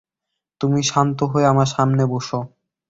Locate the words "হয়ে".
1.31-1.45